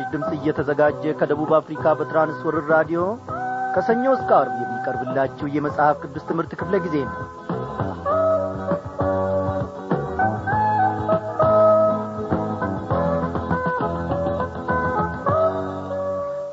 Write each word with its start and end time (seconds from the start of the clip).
ለምሥራች 0.00 0.12
ድምፅ 0.12 0.30
እየተዘጋጀ 0.36 1.02
ከደቡብ 1.18 1.50
አፍሪካ 1.58 1.84
በትራንስወርር 1.98 2.64
ራዲዮ 2.72 3.00
ከሰኞ 3.74 4.04
እስከ 4.14 4.30
አርብ 4.38 4.54
የሚቀርብላችሁ 4.60 5.46
የመጽሐፍ 5.54 5.96
ቅዱስ 6.02 6.24
ትምህርት 6.28 6.52
ክፍለ 6.60 6.74
ጊዜ 6.84 6.96
ነው። 7.06 7.18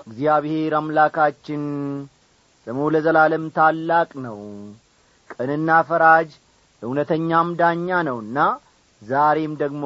እግዚአብሔር 0.08 0.76
አምላካችን 0.76 1.64
ስሙ 2.68 2.90
ለዘላለም 2.94 3.46
ታላቅ 3.58 4.10
ነው። 4.26 4.40
ቅንና 5.34 5.80
ፈራጅ 5.90 6.30
እውነተኛም 6.82 7.50
ዳኛ 7.60 8.02
ነውና 8.08 8.38
ዛሬም 9.02 9.56
ደግሞ 9.64 9.86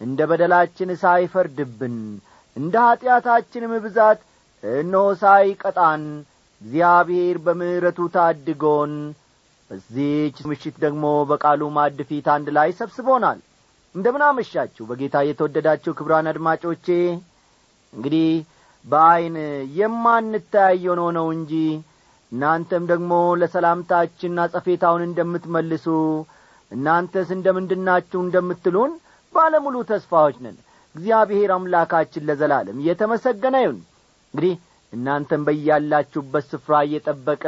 እንደ 0.00 0.20
በደላችን 0.30 0.90
ሳይፈርድብን 1.00 1.96
እንደ 2.60 2.74
ኀጢአታችንም 2.86 3.72
ብዛት 3.84 4.20
እነሆ 4.62 5.04
ሳይቀጣን 5.20 6.02
እግዚአብሔር 6.60 7.36
በምሕረቱ 7.44 7.98
ታድጎን 8.14 8.94
በዚህች 9.70 10.38
ምሽት 10.48 10.76
ደግሞ 10.84 11.04
በቃሉ 11.30 11.68
ማድ 11.76 11.98
ፊት 12.08 12.26
አንድ 12.34 12.48
ላይ 12.56 12.70
ሰብስቦናል። 12.78 13.38
እንደምን 13.94 14.22
አመሻችሁ 14.26 14.84
በጌታ 14.88 15.16
የተወደዳችሁ 15.26 15.92
ክብራን 15.98 16.30
አድማጮቼ። 16.32 16.86
እንግዲህ 17.92 18.28
በዐይን 18.84 19.36
የማንተያየው 19.78 20.94
ነው 21.00 21.08
ነው 21.18 21.26
እንጂ 21.36 21.52
እናንተም 22.32 22.84
ደግሞ 22.90 23.12
ለሰላምታችን 23.40 24.42
አጸፌታውን 24.44 25.02
እንደምትመልሱ 25.06 25.86
እናንተስ 26.72 27.28
እንደምንድናችሁ 27.36 28.18
እንደምትሉን 28.24 28.92
ባለሙሉ 29.34 29.76
ተስፋዎች 29.90 30.36
ነን 30.44 30.56
እግዚአብሔር 30.94 31.50
አምላካችን 31.54 32.26
ለዘላለም 32.28 32.80
እየተመሰገነ 32.82 33.56
ይሁን። 33.62 33.78
እንግዲህ 34.34 34.54
እናንተም 34.92 35.42
በያላችሁበት 35.46 36.44
ስፍራ 36.52 36.74
እየጠበቀ 36.86 37.44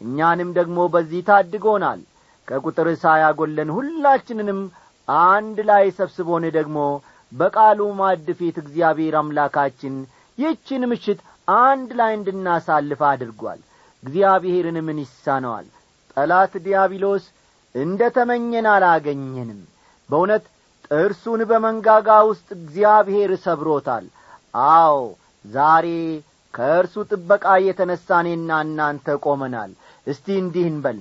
እኛንም 0.00 0.50
ደግሞ 0.58 0.78
በዚህ 0.94 1.22
ታድጎናል። 1.28 2.00
ከቁጥር 2.48 2.88
ሳያጐለን 3.02 3.68
ሁላችንንም 3.76 4.60
አንድ 5.26 5.58
ላይ 5.70 5.84
ሰብስቦን 5.98 6.44
ደግሞ 6.56 6.78
በቃሉ 7.32 7.80
ፊት 8.38 8.56
እግዚአብሔር 8.64 9.14
አምላካችን 9.20 9.94
ይህችን 10.38 10.82
ምሽት 10.90 11.20
አንድ 11.62 11.90
ላይ 11.98 12.12
እንድናሳልፍ 12.18 13.00
አድርጓል። 13.10 13.60
እግዚአብሔርን 14.02 14.78
ምን 14.86 14.98
ይሳነዋል? 15.02 15.66
ጠላት 16.12 16.52
ዲያብሎስ 16.64 17.24
እንደ 17.74 18.02
ተመኘን 18.16 18.66
አላገኘንም። 18.72 19.60
በእውነት 20.08 20.44
ጥርሱን 20.94 21.40
በመንጋጋ 21.50 22.08
ውስጥ 22.28 22.48
እግዚአብሔር 22.56 23.30
ሰብሮታል። 23.44 24.04
አዎ 24.72 24.96
ዛሬ 25.44 25.86
ከእርሱ 26.54 26.94
ጥበቃ 27.10 27.46
የተነሳኔና 27.64 28.60
እናንተ 28.66 29.16
ቆመናል። 29.24 29.70
እስቲ 30.06 30.26
እንዲህ 30.42 30.66
እንበል። 30.70 30.98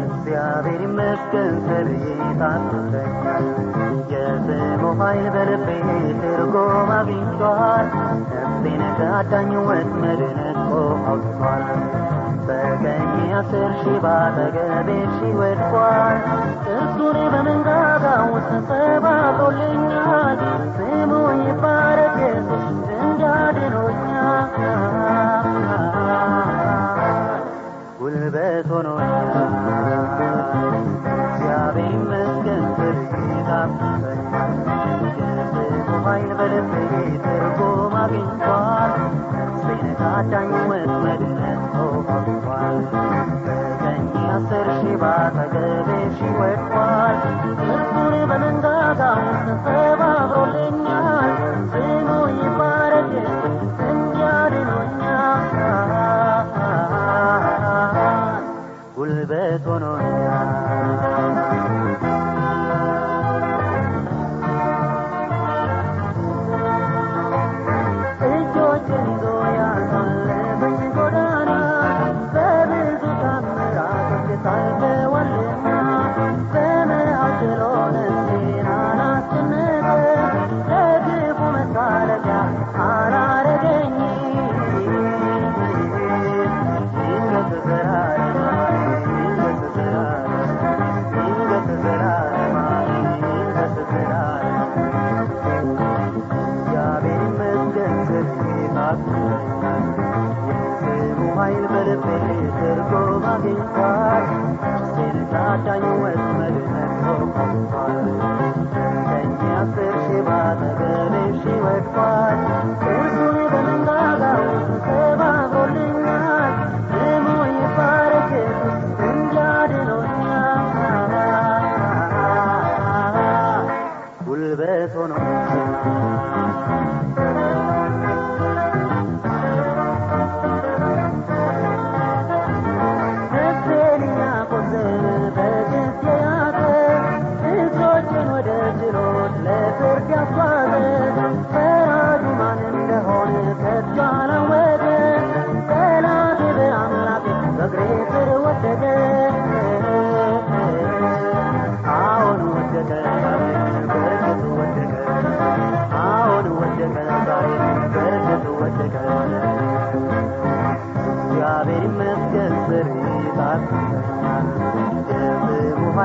እግዚአብሔር 0.00 0.80
ይመስገን 0.86 1.54
ስለታሰረኛል 1.62 3.46
የስሙ 4.12 4.82
ኃይል 5.00 5.26
በልቤ 5.34 5.68
ትርጉም 6.20 6.90
አግኝቷል። 6.98 7.88
ነፍሴን 8.32 8.82
ከአዳኝ 8.98 9.52
ወጥመድ 9.68 10.22
ነጥቆ 10.38 10.70
አውጥቷል 11.08 11.64
በቀኝ 12.48 13.08
አስር 13.38 13.70
ሺህ 13.80 13.96
ባጠገቤ 14.04 14.88
ሺህ 15.16 15.32
ወድቋል 15.40 16.18
ጥርሱን 16.64 17.18
በመንጋጋ 17.32 18.04
ውስጥ 18.32 18.50
ሰባብሮልኛል 18.70 20.38
ስሙ 20.76 21.10
ይባረክ 21.40 22.16
ኢየሱስ 22.20 22.66
እንዳድኖኛል 23.00 24.48
ጉልበት 28.00 28.68
ሆኖኛል 28.72 29.30
እግዚአብሔር 31.24 31.92
ይመስገን 31.92 32.64
የስሙ 35.20 35.88
ኃይል 36.06 36.30
በልቤ 36.38 36.72
ትርጉም 37.24 37.94
አግኝቷል 38.02 38.94
ከአዳኝ 39.98 40.50
ወጥመድ 40.70 41.22
አውጥቷል 41.76 42.37
በቀኝ 42.68 44.02
አስር 44.28 44.66
ሺህ 44.78 44.94
ባጠገቤ 45.02 45.88
ሺህ 46.16 46.32
ወድቋል 46.40 47.16
እርሱን 47.66 48.14
በመንጋጋ 48.30 49.00
ውስጥ 49.20 49.48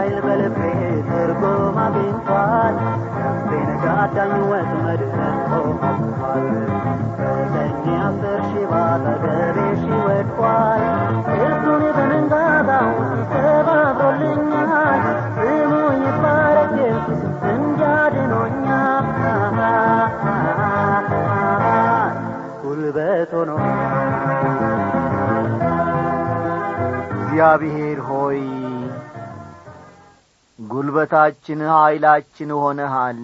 ኃይል 0.04 0.18
በልቤ 0.24 0.58
ትርጉም 1.10 1.76
አግኝቷል። 1.82 2.74
ነፍሴን 3.18 3.70
ከአዳኝ 3.84 4.34
ወጥመድ 4.50 5.02
ነጥቆ 5.12 5.52
አውጥቷል 5.82 6.48
በቀኝ 7.20 7.86
አስር 8.00 8.40
ሺህ 8.50 8.66
ባጠገቤ 8.72 9.58
ሺህ 9.82 9.94
ወድቋል። 10.08 10.84
እርሱን 11.38 11.84
በመንጋጋ 11.96 12.70
ውስጥ 12.90 13.32
ሰባብሮልኛል 13.36 15.06
ስሙ 15.38 15.72
ይባረክ 16.02 16.74
ኢየሱስ 16.80 17.22
እንዲያድኖኛል። 17.54 19.08
ጉልበት 22.64 23.32
ሆኖኛል 23.34 24.12
እግዚአብሔር 27.16 28.00
ሆይ 28.08 28.42
ጉልበታችን 30.74 31.60
ኀይላችን 31.72 32.52
ሆነሃል። 32.60 33.20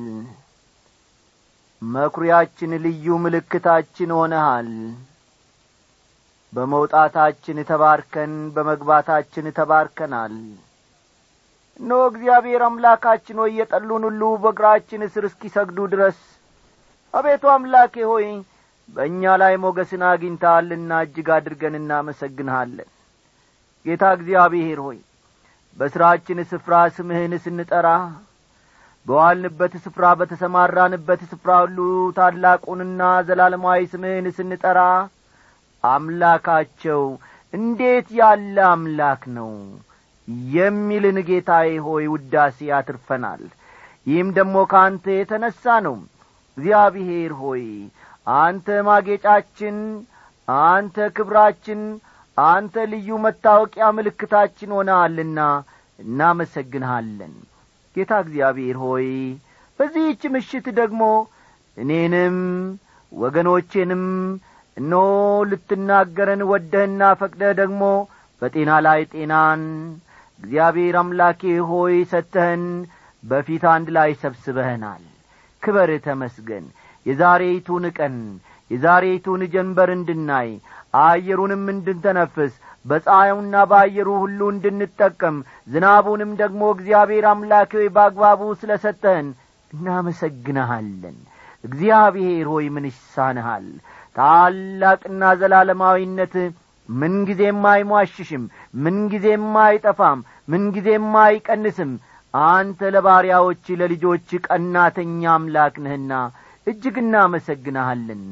መኩሪያችን 1.82 2.72
ልዩ 2.84 3.18
ምልክታችን 3.24 4.10
ሆነሃል። 4.18 4.70
በመውጣታችን 6.54 7.58
ተባርከን 7.70 8.34
በመግባታችን 8.56 9.46
ተባርከናል። 9.58 10.36
እነሆ 11.80 12.00
እግዚአብሔር 12.12 12.62
አምላካችን 12.68 13.38
ሆይ 13.42 13.52
የጠሉን 13.60 14.06
ሁሉ 14.08 14.22
በእግራችን 14.44 15.06
እስር 15.08 15.26
እስኪሰግዱ 15.30 15.80
ድረስ 15.94 16.18
አቤቱ 17.14 17.44
አምላኬ 17.54 17.96
ሆይ 18.12 18.26
በእኛ 18.90 19.36
ላይ 19.42 19.54
ሞገስን 19.64 20.04
አግኝተሃልና 20.10 20.92
እጅግ 21.06 21.30
አድርገን 21.36 21.76
እናመሰግንሃለን። 21.80 22.90
ጌታ 23.86 24.04
እግዚአብሔር 24.18 24.80
ሆይ 24.86 24.98
በሥራችን 25.78 26.40
ስፍራ 26.50 26.76
ስምህን 26.96 27.34
ስንጠራ 27.44 27.88
በዋልንበት 29.06 29.74
ስፍራ 29.84 30.06
በተሰማራንበት 30.20 31.22
ስፍራ 31.30 31.52
ሁሉ 31.64 31.78
ታላቁንና 32.18 33.02
ዘላለማዊ 33.28 33.82
ስምህን 33.94 34.28
ስንጠራ 34.38 34.80
አምላካቸው 35.84 37.04
እንዴት 37.54 38.08
ያለ 38.18 38.58
አምላክ 38.72 39.22
ነው 39.38 39.52
የሚልን 40.52 41.18
ጌታዬ 41.30 41.70
ሆይ 41.86 42.06
ውዳሴ 42.14 42.68
አትርፈናል። 42.78 43.44
ይህም 44.08 44.30
ደግሞ 44.38 44.58
ከአንተ 44.72 45.06
የተነሣ 45.16 45.64
ነው። 45.88 45.96
እግዚአብሔር 46.58 47.32
ሆይ 47.42 47.64
አንተ 48.28 48.68
ማጌጫችን 48.88 49.78
አንተ 50.68 51.08
ክብራችን 51.18 51.82
አንተ 52.42 52.84
ልዩ 52.92 53.18
መታወቂያ 53.24 53.86
ምልክታችን 53.98 54.74
ሆነሃልና 54.76 55.40
እናመሰግንሃለን። 56.00 57.34
ጌታ 57.96 58.12
እግዚአብሔር 58.24 58.78
ሆይ 58.84 59.08
በዚህች 59.80 60.22
ምሽት 60.34 60.68
ደግሞ 60.80 61.02
እኔንም 61.78 62.38
ወገኖቼንም 63.12 64.06
እኖ 64.78 64.94
ልትናገረን 65.50 66.42
ወደህና 66.52 67.02
ፈቅደህ 67.22 67.52
ደግሞ 67.62 67.82
በጤና 68.42 68.72
ላይ 68.86 69.02
ጤናን 69.14 69.64
እግዚአብሔር 70.40 70.96
አምላኬ 71.02 71.42
ሆይ 71.70 71.96
ሰተህን 72.12 72.64
በፊት 73.24 73.64
አንድ 73.72 73.88
ላይ 73.98 74.12
ሰብስበህናል። 74.22 75.04
ክበር 75.64 75.90
ተመስገን። 76.06 76.66
የዛሬይቱን 77.06 77.86
ቀን 77.98 78.16
የዛሬይቱን 78.72 79.42
ጀንበር 79.54 79.90
እንድናይ 79.96 80.50
አየሩንም 81.02 81.64
እንድንተነፍስ 81.74 82.54
በፀሐዩና 82.86 83.56
በአየሩ 83.72 84.10
ሁሉ 84.22 84.40
እንድንጠቀም 84.54 85.36
ዝናቡንም 85.68 86.32
ደግሞ 86.42 86.62
እግዚአብሔር 86.76 87.26
አምላክ 87.32 87.72
በአግባቡ 87.96 88.42
ስለ 88.62 88.72
ሰጠህን 88.84 89.28
እናመሰግንሃለን። 89.74 91.18
እግዚአብሔር 91.64 92.48
ሆይ 92.52 92.68
ምን 92.76 92.86
ይሳንሃል? 92.90 93.66
ታላቅና 94.16 95.24
ዘላለማዊነት 95.40 96.36
ምንጊዜም 96.90 97.64
አይሟሽሽም 97.72 98.44
ምንጊዜም 98.84 99.50
አይጠፋም 99.64 100.20
ምንጊዜም 100.48 101.10
አይቀንስም። 101.24 101.92
አንተ 102.34 102.90
ለባሪያዎች 102.96 103.66
ለልጆች 103.80 104.30
ቀናተኛ 104.46 105.22
አምላክ 105.36 105.76
ነህና 105.84 106.12
እጅግ 106.68 106.96
እናመሰግንሃለን 107.04 108.24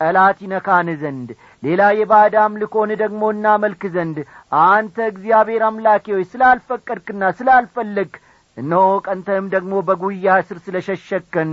ጠላት 0.00 0.38
ይነካን 0.44 0.88
ዘንድ 1.00 1.28
ሌላ 1.62 1.82
የባዕድ 1.98 2.34
አምልኮን 2.42 2.90
ደግሞ 3.02 3.22
እናመልክ 3.34 3.82
ዘንድ 3.94 4.18
አንተ 4.64 4.96
እግዚአብሔር 5.12 5.62
አምላኬ 5.68 6.06
ሆይ 6.16 6.24
ስላልፈቀድክና 6.32 7.30
ስላልፈለግ 7.38 8.12
እነሆ 8.56 8.84
ቀንተህም 9.06 9.48
ደግሞ 9.54 9.74
በጉያ 9.88 10.36
ስር 10.46 10.58
ስለ 10.64 10.76
ሸሸከን 10.86 11.52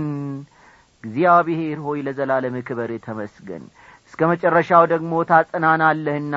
እግዚአብሔር 1.04 1.78
ሆይ 1.86 1.98
ለዘላለም 2.06 2.56
ክበር 2.68 2.90
ተመስገን። 3.04 3.64
እስከ 4.08 4.20
መጨረሻው 4.30 4.84
ደግሞ 4.92 5.12
ታጸናናለህና 5.30 6.34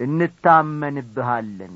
እንታመንብሃለን። 0.00 1.74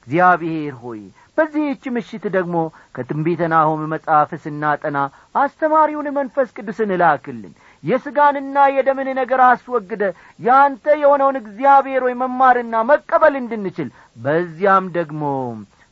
እግዚአብሔር 0.00 0.74
ሆይ 0.82 1.00
በዚህች 1.38 1.84
ምሽት 1.94 2.24
ደግሞ 2.34 2.56
ከትንቢተ 2.94 3.42
ናሆም 3.52 3.82
መጽሐፍ 3.92 4.30
ስናጠና 4.44 4.98
አስተማሪውን 5.34 6.08
መንፈስ 6.16 6.48
ቅዱስን 6.56 6.90
እላክልን 6.96 7.52
የሥጋንና 7.82 8.56
የደምን 8.74 9.08
ነገር 9.20 9.40
አስወግደ 9.46 10.02
ያንተ 10.40 10.94
የሆነውን 11.02 11.36
እግዚአብሔር 11.42 12.02
ሆይ 12.06 12.14
መማርና 12.22 12.82
መቀበል 12.90 13.36
እንድንችል 13.40 13.88
በዚያም 14.16 14.86
ደግሞ 14.96 15.22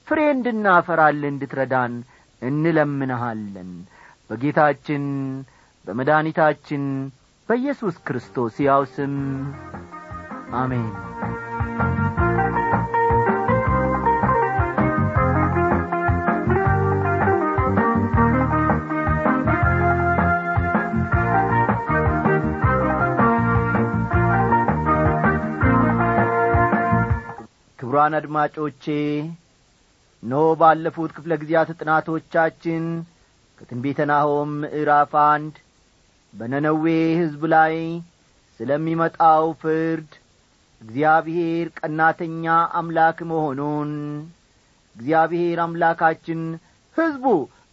ፍሬ 0.08 0.20
እንድናፈራል 0.34 1.20
እንድትረዳን 1.30 1.94
እንለምንሃለን። 2.42 3.70
በጌታችን 4.30 5.04
በመድኃኒታችን 5.86 6.84
በኢየሱስ 7.48 7.96
ክርስቶስ 8.06 8.56
ያው 8.66 8.82
ስም 8.94 9.14
አሜን 10.56 10.88
ክቡራን 27.88 28.14
አድማጮቼ 28.16 28.84
ኖ 30.22 30.40
ባለፉት 30.60 31.10
ክፍለ 31.16 31.32
ጊዜያት 31.42 31.70
ጥናቶቻችን 31.76 32.82
ከትንቢተ 33.58 34.06
ናሆም 34.10 34.50
ምዕራፍ 34.62 35.12
አንድ 35.22 35.54
በነነዌ 36.32 36.84
ሕዝብ 37.20 37.42
ላይ 37.54 37.76
ስለሚመጣው 38.60 39.46
ፍርድ 39.62 40.10
እግዚአብሔር 40.80 41.70
ቀናተኛ 41.80 42.46
አምላክ 42.80 43.18
መሆኑን 43.32 43.92
እግዚአብሔር 44.96 45.58
አምላካችን 45.66 46.42
ሕዝቡ 46.96 47.26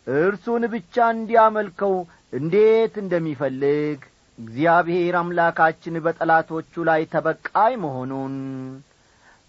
እርሱን 0.07 0.65
ብቻ 0.73 1.12
እንዲያመልከው 1.15 1.95
እንዴት 2.34 2.95
እንደሚፈልግ 3.03 4.00
እግዚአብሔር 4.38 5.15
አምላካችን 5.22 6.03
በጠላቶቹ 6.07 6.86
ላይ 6.91 7.03
ተበቃይ 7.13 7.75
መሆኑን 7.86 8.36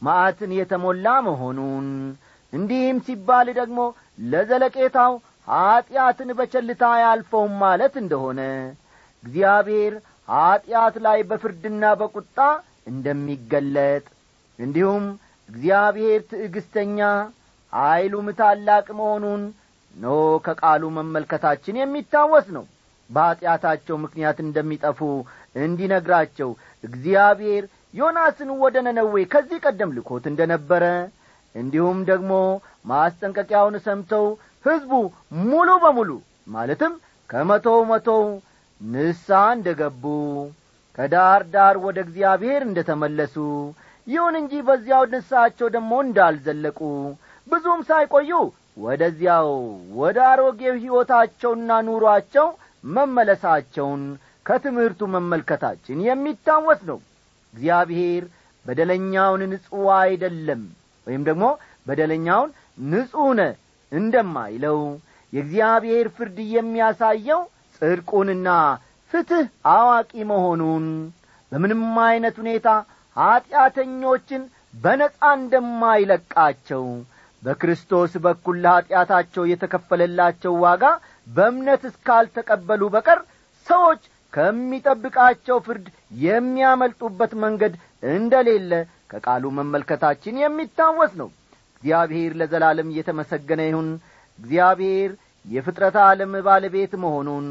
ማዕትን 0.02 0.50
የተሞላ 0.56 1.06
መሆኑን። 1.26 1.86
እንዲህም 2.52 2.98
ሲባል 3.06 3.48
ደግሞ 3.58 3.78
ለዘለቄታው 4.30 5.12
ኀጢአትን 5.48 6.30
በቸልታ 6.38 6.82
አያልፈውም 6.94 7.54
ማለት 7.62 7.94
እንደሆነ 8.02 8.40
እግዚአብሔር 9.24 9.94
ኀጢአት 10.28 10.94
ላይ 11.06 11.18
በፍርድና 11.28 11.84
በቁጣ 12.00 12.38
እንደሚገለጥ 12.90 14.04
እንዲሁም 14.58 15.04
እግዚአብሔር 15.48 16.20
ትዕግስተኛ 16.30 17.00
ኀይሉም 17.72 18.28
ታላቅ 18.38 18.86
መሆኑን 18.98 19.42
ኖ 19.96 20.14
ከቃሉ 20.46 20.82
መመልከታችን 20.96 21.78
የሚታወስ 21.80 22.46
ነው። 22.56 22.64
በኀጢአታቸው 23.10 23.96
ምክንያት 24.04 24.38
እንደሚጠፉ 24.44 25.00
እንዲነግራቸው 25.60 26.50
እግዚአብሔር 26.84 27.64
ዮናስን 27.96 28.50
ወደ 28.62 28.76
ነነዌ 28.86 29.14
ከዚህ 29.32 29.58
ቀደም 29.66 29.94
ልኮት 29.96 30.24
እንደ 30.30 30.40
ነበረ 30.52 30.84
እንዲሁም 31.54 31.98
ደግሞ 32.10 32.32
ማስጠንቀቂያውን 32.90 33.76
ሰምተው 33.86 34.26
ሕዝቡ 34.64 34.92
ሙሉ 35.44 35.68
በሙሉ 35.84 36.10
ማለትም 36.54 36.92
ከመቶው 37.30 37.78
መቶው 37.90 38.24
ንሳ 38.80 39.28
እንደ 39.56 39.68
ገቡ 39.80 40.04
ከዳር 40.98 41.42
ዳር 41.54 41.76
ወደ 41.86 41.98
እግዚአብሔር 42.06 42.60
እንደ 42.68 42.80
ተመለሱ 42.90 43.36
ይሁን 44.06 44.34
እንጂ 44.40 44.52
በዚያው 44.68 45.04
ንሳቸው 45.14 45.68
ደግሞ 45.76 45.92
እንዳልዘለቁ 46.04 46.80
ብዙም 47.46 47.80
ሳይቆዩ 47.88 48.30
ወደዚያው 48.84 49.50
ወደ 50.00 50.18
አሮጌው 50.30 50.74
ሕይወታቸውና 50.82 51.70
ኑሮአቸው 51.88 52.46
መመለሳቸውን 52.96 54.02
ከትምህርቱ 54.46 55.00
መመልከታችን 55.14 56.02
የሚታወስ 56.08 56.80
ነው 56.90 56.98
እግዚአብሔር 57.56 58.24
በደለኛውን 58.64 59.42
ንጹሕ 59.52 59.86
አይደለም 60.00 60.62
ወይም 61.06 61.22
ደግሞ 61.28 61.44
በደለኛውን 61.86 62.50
ንጹሕ 62.92 63.40
እንደማይለው 63.92 64.80
የእግዚአብሔር 65.32 66.06
ፍርድ 66.16 66.38
የሚያሳየው 66.54 67.42
ጽድቁንና 67.76 68.48
ፍትሕ 69.12 69.44
አዋቂ 69.72 70.12
መሆኑን 70.30 70.86
በምንም 71.52 71.82
ዐይነት 72.04 72.36
ሁኔታ 72.42 72.68
ኀጢአተኞችን 73.16 74.42
በነጻ 74.74 75.20
እንደማይለቃቸው 75.38 76.84
በክርስቶስ 77.42 78.12
በኩል 78.24 78.56
ለኀጢአታቸው 78.64 79.44
የተከፈለላቸው 79.50 80.54
ዋጋ 80.64 80.84
በእምነት 81.26 81.82
እስካልተቀበሉ 81.90 82.82
በቀር 82.94 83.20
ሰዎች 83.66 84.02
ከሚጠብቃቸው 84.32 85.58
ፍርድ 85.66 85.86
የሚያመልጡበት 86.10 87.32
መንገድ 87.44 87.74
እንደሌለ 88.10 88.72
ከቃሉ 89.10 89.44
መመልከታችን 89.58 90.40
የሚታወስ 90.42 91.12
ነው። 91.20 91.28
እግዚአብሔር 91.76 92.32
ለዘላለም 92.40 92.90
እየተመሰገነ 92.92 93.62
ይሁን። 93.68 93.88
እግዚአብሔር 94.38 95.10
የፍጥረት 95.44 95.96
ዓለም 96.04 96.32
ባለቤት 96.46 96.92
መሆኑን 97.02 97.46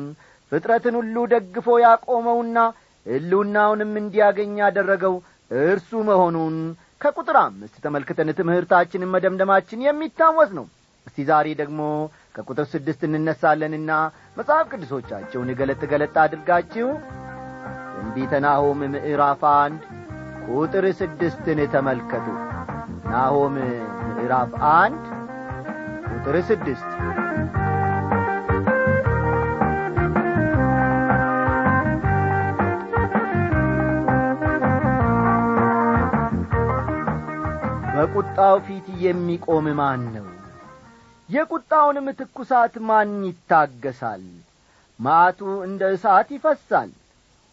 ፍጥረትን 0.51 0.95
ሁሉ 0.99 1.15
ደግፎ 1.33 1.67
ያቆመውና 1.83 2.57
ሕልውናውንም 3.05 3.93
እንዲያገኝ 4.01 4.53
ያደረገው 4.61 5.15
እርሱ 5.63 5.91
መሆኑን 6.09 6.55
ከቁጥር 7.01 7.37
አምስት 7.41 7.75
ተመልክተን 7.83 8.29
ትምህርታችንን 8.37 9.11
መደምደማችን 9.13 9.83
የሚታወስ 9.85 10.51
ነው። 10.57 10.65
እስቲ 11.07 11.25
ዛሬ 11.29 11.47
ደግሞ 11.59 11.81
ከቁጥር 12.35 12.65
ስድስት 12.71 13.01
እንነሳለንና 13.09 13.91
መጽሐፍ 14.37 14.65
ቅዱሶቻቸውን 14.71 15.49
ገለጥ 15.59 15.81
ገለጥ 15.91 16.15
አድርጋችሁ 16.23 16.87
ትንቢተ 17.95 18.33
ናሆም 18.43 18.79
ምዕራፍ 18.93 19.41
አንድ 19.55 19.81
ቁጥር 20.53 20.85
ስድስትን 20.99 21.59
ተመልከቱ። 21.73 22.27
ናሆም 23.05 23.55
ምዕራፍ 24.09 24.51
አንድ 24.73 25.03
ቁጥር 26.11 26.35
ስድስት 26.49 26.89
በቁጣው 37.95 38.55
ፊት 38.65 38.87
የሚቆም 39.03 39.67
ማን 39.77 40.01
ነው? 40.15 40.27
የቁጣውንም 41.29 42.07
ትኩሳት 42.19 42.73
ማን 42.87 43.13
ይታገሳል? 43.25 44.23
ማቱ 44.99 45.39
እንደ 45.63 45.83
እሳት 45.95 46.29
ይፈሳል 46.35 46.89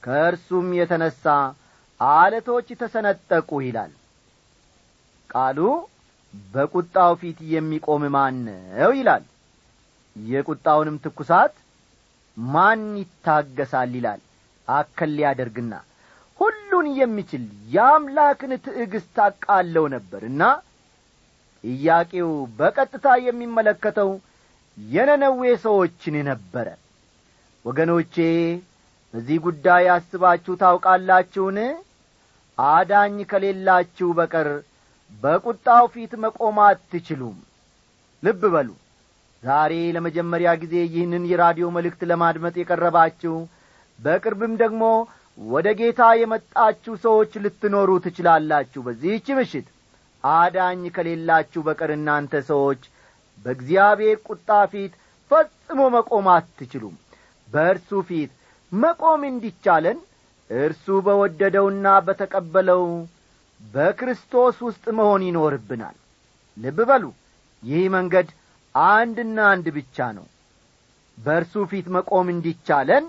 ከእርሱም 0.02 0.68
የተነሣ 0.78 1.24
አለቶች 2.00 2.68
ተሰነጠቁ 2.80 3.50
ይላል። 3.66 3.92
ቃሉ 5.30 5.58
በቁጣው 6.52 7.12
ፊት 7.20 7.38
የሚቆም 7.52 8.02
ማን 8.14 8.38
ይላል። 8.94 9.24
የቁጣውንም 10.16 10.96
ትኩሳት 11.04 11.54
ማን 12.36 12.82
ይታገሳል 13.00 13.92
ይላል። 13.98 14.20
አከል 14.68 15.10
ሊያደርግና 15.16 15.72
ሁሉን 16.38 16.86
የሚችል 16.98 17.42
የአምላክን 17.74 18.52
ትዕግሥት 18.64 19.16
አቃለው 19.24 19.84
ነበርና 19.94 20.42
ጥያቄው 21.64 22.30
በቀጥታ 22.58 23.06
የሚመለከተው 23.26 24.10
የነነዌ 24.78 25.42
ሰዎችን 25.64 26.16
ነበረ። 26.28 26.68
ወገኖቼ 27.64 28.16
በዚህ 29.14 29.38
ጉዳይ 29.44 29.84
አስባችሁ 29.94 30.52
ታውቃላችሁን? 30.60 31.58
አዳኝ 32.58 33.16
ከሌላችሁ 33.30 34.08
በቀር 34.18 34.48
በቁጣው 35.22 35.84
ፊት 35.94 36.12
መቆም 36.24 36.56
አትችሉም። 36.66 37.36
ልብ 38.22 38.42
በሉ። 38.54 38.68
ዛሬ 39.42 39.72
ለመጀመሪያ 39.96 40.50
ጊዜ 40.62 40.74
ይህንን 40.86 41.24
የራዲዮ 41.30 41.66
መልእክት 41.76 42.02
ለማድመጥ 42.10 42.54
የቀረባችሁ 42.58 43.34
በቅርብም 43.98 44.52
ደግሞ 44.62 44.82
ወደ 45.38 45.68
ጌታ 45.78 46.02
የመጣችሁ 46.20 46.94
ሰዎች 47.04 47.32
ልትኖሩ 47.44 47.90
ትችላላችሁ። 48.04 48.80
በዚህች 48.86 49.26
ምሽት 49.38 49.68
አዳኝ 50.24 50.82
ከሌላችሁ 50.96 51.60
በቀር 51.68 51.90
እናንተ 51.96 52.42
ሰዎች 52.50 52.82
በእግዚአብሔር 53.44 54.18
ቁጣ 54.28 54.50
ፊት 54.72 54.92
ፈጽሞ 55.30 55.80
መቆም 55.94 56.26
አትችሉም። 56.34 56.96
በእርሱ 57.48 57.90
ፊት 58.08 58.30
መቆም 58.72 59.22
እንዲቻለን 59.28 59.98
እርሱ 60.50 60.86
በወደደውና 61.06 61.86
በተቀበለው 62.06 62.84
በክርስቶስ 63.60 64.56
ውስጥ 64.66 64.84
መሆን 64.98 65.22
ይኖርብናል። 65.28 65.96
ልብ 66.56 66.78
በሉ 66.88 67.04
ይህ 67.62 67.84
መንገድ 67.94 68.28
አንድና 68.74 69.38
አንድ 69.52 69.66
ብቻ 69.76 70.06
ነው። 70.16 70.26
በእርሱ 71.18 71.64
ፊት 71.70 71.86
መቆም 71.96 72.26
እንዲቻለን 72.34 73.04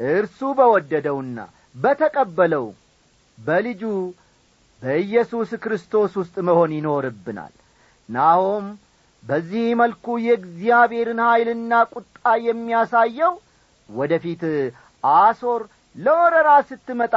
እርሱ 0.00 0.40
በወደደውና 0.58 1.38
በተቀበለው 1.76 2.66
በልጁ 3.38 3.82
በኢየሱስ 4.82 5.50
ክርስቶስ 5.62 6.12
ውስጥ 6.20 6.36
መሆን 6.48 6.70
ይኖርብናል። 6.76 7.52
ናሆም 8.08 8.66
በዚህ 9.24 9.66
መልኩ 9.80 10.06
የእግዚአብሔርን 10.24 11.20
ኀይልና 11.26 11.72
ቁጣ 11.94 12.16
የሚያሳየው 12.46 13.34
ወደ 13.88 14.12
ፊት 14.22 14.42
አሶር 15.04 15.62
ለወረራ 15.96 16.50
ስትመጣ 16.68 17.14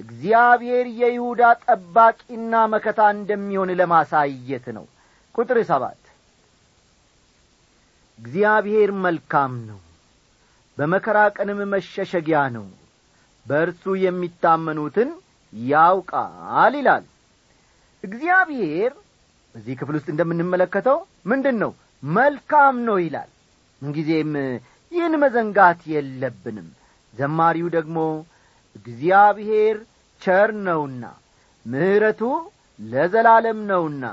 እግዚአብሔር 0.00 0.86
የይሁዳ 1.00 1.42
ጠባቂና 1.64 2.62
መከታ 2.72 3.00
እንደሚሆን 3.16 3.70
ለማሳየት 3.80 4.66
ነው። 4.76 4.86
ቁጥር 5.34 5.58
ሰባት 5.70 6.00
እግዚአብሔር 8.18 8.90
መልካም 9.04 9.52
ነው። 9.68 9.80
በመከራ 10.78 11.18
ቀንም 11.36 11.60
መሸሸጊያ 11.72 12.38
ነው። 12.56 12.66
በእርሱ 13.46 13.94
የሚታመኑትን 14.04 15.10
ያውቃል 15.52 16.74
ይላል። 16.78 17.04
እግዚአብሔር 18.04 18.92
በዚህ 19.54 19.74
ክፍል 19.80 19.94
ውስጥ 19.98 20.08
እንደምንመለከተው 20.12 20.98
ምንድን 21.30 21.56
ነው 21.62 21.72
መልካም 22.02 22.76
ነው 22.88 22.96
ይላል። 23.04 23.30
ምንጊዜም 23.82 24.32
ይህን 24.94 25.14
መዘንጋት 25.22 25.80
የለብንም። 25.92 26.68
ዘማሪው 27.14 27.68
ደግሞ 27.76 27.98
እግዚአብሔር 28.76 29.76
ቸር 30.22 30.50
ነውና 30.66 31.04
ምሕረቱ 31.66 32.20
ለዘላለም 32.78 33.58
ነውና 33.70 34.04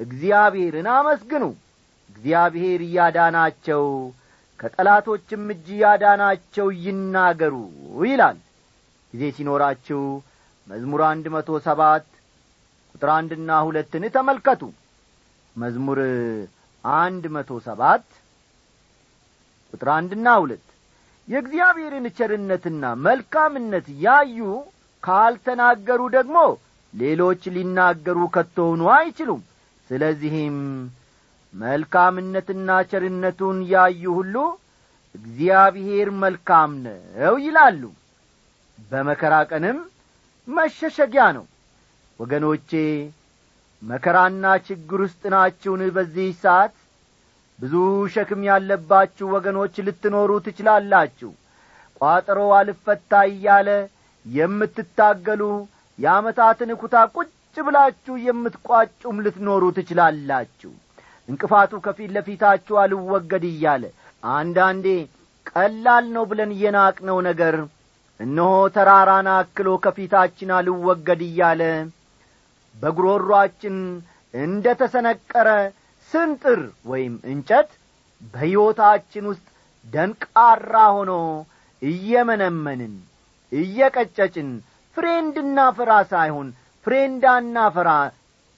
እግዚአብሔርን 0.00 0.88
አመስግኑ። 0.94 1.44
እግዚአብሔር 2.10 2.80
እያዳናቸው 2.86 3.84
ከጠላቶችም 4.60 5.42
እጅ 5.54 5.66
ያዳናቸው 5.82 6.66
ይናገሩ 6.84 7.54
ይላል። 8.04 8.38
ጊዜ 9.14 9.24
ሲኖራችሁ 9.36 10.00
መዝሙር 10.66 11.00
አንድ 11.08 11.26
መቶ 11.34 11.58
ሰባት 11.66 12.06
ቁጥር 12.94 13.10
አንድና 13.16 13.58
ሁለትን 13.66 14.04
ተመልከቱ። 14.14 14.62
መዝሙር 15.56 16.00
አንድ 16.84 17.24
መቶ 17.36 17.50
ሰባት 17.66 18.06
ቁጥር 19.76 19.88
አንድና 19.94 20.28
ሁለት 20.42 20.62
የእግዚአብሔርን 21.28 22.06
ቸርነትና 22.18 22.82
መልካምነት 23.06 23.86
ያዩ 24.04 24.38
ካልተናገሩ 25.02 26.00
ደግሞ 26.14 26.36
ሌሎች 26.94 27.42
ሊናገሩ 27.56 28.18
ከቶሆኑ 28.34 28.82
አይችሉም። 28.94 29.42
ስለዚህም 29.90 30.56
መልካምነትና 31.54 32.70
ቸርነቱን 32.90 33.58
ያዩ 33.72 34.04
ሁሉ 34.18 34.36
እግዚአብሔር 35.14 36.08
መልካም 36.22 36.70
ነው 36.86 37.36
ይላሉ። 37.44 37.82
በመከራ 38.90 39.34
ቀንም 39.50 39.78
መሸሸጊያ 40.48 41.26
ነው። 41.36 41.44
ወገኖቼ 42.20 42.70
መከራና 43.82 44.44
ችግር 44.66 45.00
ውስጥ 45.06 45.22
ናችሁን 45.34 45.82
በዚህ 45.96 46.28
ሰዓት 46.44 46.74
ብዙ 47.58 47.74
ሸክም 48.14 48.40
ያለባችሁ 48.48 49.26
ወገኖች 49.34 49.74
ልትኖሩ 49.86 50.30
ትችላላችሁ። 50.46 51.30
ቋጠሮ 52.00 52.38
አልፈታ 52.56 53.20
እያለ 53.30 53.68
የምትታገሉ 54.26 55.42
የአመታትን 55.98 56.70
ኩታ 56.80 56.96
ቁጭ 57.16 57.30
ብላችሁ 57.58 58.14
የምትቋጩም 58.24 59.20
ልትኖሩ 59.24 59.62
ትችላላችሁ። 59.76 60.72
እንቅፋቱ 61.28 61.72
ከፊት 61.84 62.10
ለፊታችሁ 62.16 62.74
አልወገድ 62.82 63.44
እያለ 63.48 63.84
አንዳንዴ 64.22 64.86
ቀላል 65.50 66.04
ነው 66.14 66.24
ብለን 66.30 66.52
የናቅነው 66.60 67.18
ነገር 67.28 67.56
እነሆ 68.20 68.52
ተራራን 68.74 69.28
አክሎ 69.34 69.68
ከፊታችን 69.84 70.50
አልወገድ 70.58 71.22
እያለ 71.26 71.62
በጉሮሯችን 72.74 73.76
እንደ 74.34 74.66
ተሰነቀረ 74.80 75.48
ስንጥር 76.10 76.60
ወይም 76.90 77.14
እንጨት 77.30 77.70
በሕይወታችን 78.34 79.24
ውስጥ 79.30 79.46
ደንቃራ 79.86 80.74
ሆኖ 80.96 81.12
እየመነመንን 81.82 82.94
እየቀጨጭን 83.52 84.48
ፍሬ 84.96 85.06
እንድናፈራ 85.22 85.92
ሳይሆን 86.12 86.48
ፍሬ 86.86 86.94
እንዳናፈራ 87.08 87.90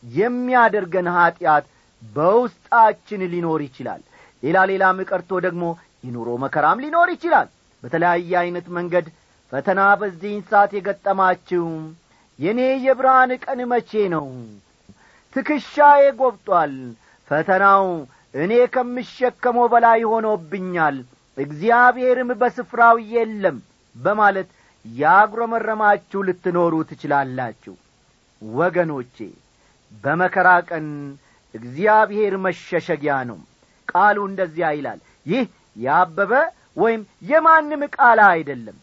የሚያደርገን 0.02 1.09
ኀጢአት 1.17 1.64
በውስጣችን 2.02 3.23
ሊኖር 3.33 3.61
ይችላል። 3.67 4.02
ሌላ 4.43 4.59
ሌላም 4.71 4.99
ቀርቶ 5.09 5.40
ደግሞ 5.47 5.64
የኑሮ 6.05 6.28
መከራም 6.45 6.83
ሊኖር 6.85 7.09
ይችላል። 7.14 7.49
በተለያየ 7.83 8.31
ዐይነት 8.43 8.67
መንገድ 8.78 9.07
ፈተና 9.52 9.81
በዚህን 10.00 10.43
ሰዓት 10.50 10.73
የገጠማችው 10.76 11.64
የእኔ 12.38 12.61
የብርሃን 12.87 13.31
ቀን 13.45 13.61
መቼ 13.73 13.93
ነው? 14.14 14.26
ትከሻዬ 15.37 16.02
ጐብጧል 16.21 16.75
ፈተናው 17.30 17.85
እኔ 18.35 18.52
ከምሸከመው 18.75 19.66
በላይ 19.73 20.00
ሆኖብኛል። 20.11 20.97
እግዚአብሔርም 21.37 22.30
በስፍራው 22.40 22.97
የለም 23.12 23.58
በማለት 23.97 24.49
ያጉረመረማችሁ 24.85 26.20
ልትኖሩ 26.28 26.75
ትችላላችሁ። 26.90 27.75
ወገኖቼ 28.42 29.16
በመከራ 30.04 30.49
ቀን 30.68 30.87
እግዚአብሔር 31.54 32.35
መሸሸጊያ 32.44 33.14
ነው። 33.30 33.38
ቃሉ 33.88 34.18
እንደዚያ 34.30 34.68
ይላል። 34.76 35.00
ይህ 35.26 35.44
ያበበ 35.76 36.32
ወይም 36.76 37.00
የማንም 37.30 37.82
ቃል 37.97 38.18
አይደለም። 38.28 38.76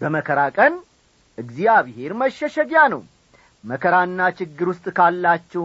በመከራ 0.00 0.40
ቀን 0.58 0.74
እግዚአብሔር 1.38 2.12
መሸሸጊያ 2.20 2.80
ነው። 2.94 3.02
መከራና 3.64 4.20
ችግር 4.38 4.66
ውስጥ 4.72 4.86
ካላችሁ 4.98 5.64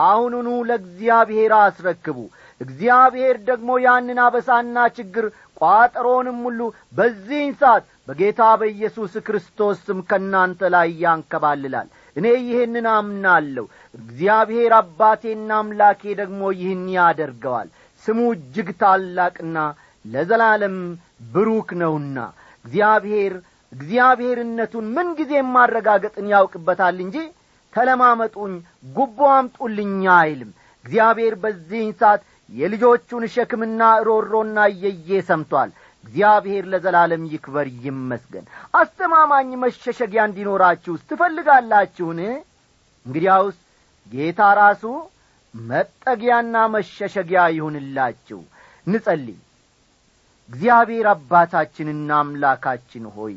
አሁኑኑ 0.00 0.48
ለእግዚአብሔር 0.68 1.52
አስረክቡ። 1.58 2.18
እግዚአብሔር 2.60 3.36
ደግሞ 3.48 3.70
ያንን 3.84 4.18
አበሳና 4.24 4.76
ችግር 4.96 5.24
ቋጠሮንም 5.60 6.38
ሁሉ 6.46 6.60
በዚህን 6.94 7.52
ሰዓት 7.60 7.84
በጌታ 8.08 8.42
በኢየሱስ 8.60 9.12
ክርስቶስ 9.26 9.78
ስም 9.86 9.98
ከእናንተ 10.08 10.70
ላይ 10.74 10.88
ያንከባልላል። 11.02 11.88
እኔ 12.16 12.26
ይህንን 12.44 12.86
አምናለሁ። 12.94 13.64
እግዚአብሔር 13.94 14.72
አባቴና 14.80 15.50
አምላኬ 15.60 16.02
ደግሞ 16.20 16.42
ይህን 16.60 16.84
ያደርገዋል። 16.96 17.68
ስሙ 18.04 18.20
እጅግ 18.34 18.70
ታላቅና 18.80 19.56
ለዘላለም 20.04 20.76
ብሩክ 21.34 21.70
ነውና 21.80 22.18
እግዚአብሔር 22.64 23.34
እግዚአብሔርነቱን 23.72 24.86
ምንጊዜም 24.96 25.48
ማረጋገጥን 25.54 26.26
ያውቅበታል 26.32 26.96
እንጂ 27.04 27.16
ተለማመጡኝ 27.74 28.54
ጉቦ 28.94 29.18
አምጡልኛ 29.36 30.04
አይልም። 30.20 30.50
እግዚአብሔር 30.84 31.34
በዚህን 31.42 31.92
ሰዓት 32.00 32.22
የልጆቹን 32.50 33.24
ሸክምና 33.34 33.80
ሮሮና 34.06 34.58
እየዬ 34.72 35.20
ሰምቷል። 35.28 35.70
እግዚአብሔር 36.04 36.64
ለዘላለም 36.72 37.22
ይክበር 37.32 37.66
ይመስገን። 37.84 38.46
አስተማማኝ 38.74 39.50
መሸሸጊያ 39.62 40.22
እንዲኖራችሁስ 40.28 41.02
ትፈልጋላችሁን? 41.10 42.20
እንግዲያውስ 43.06 43.56
ጌታ 44.12 44.40
ራሱ 44.58 44.84
መጠጊያና 45.54 46.54
መሸሸጊያ 46.74 47.42
ይሁንላችሁ። 47.56 48.40
ንጸልይ። 48.86 49.38
እግዚአብሔር 50.48 51.06
አባታችንና 51.12 52.10
አምላካችን 52.22 53.04
ሆይ 53.14 53.36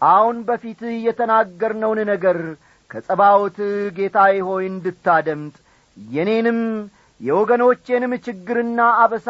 አሁን 0.00 0.36
በፊትህ 0.46 0.94
የተናገርነውን 1.06 2.00
ነገር 2.12 2.38
ከጸባዖት 2.92 3.58
ጌታዬ 3.96 4.34
ሆይ 4.48 4.64
እንድታደምጥ 4.70 5.54
የኔንም 5.96 6.58
የወገኖቼንም 7.20 8.12
ችግርና 8.26 8.80
አበሳ 9.02 9.28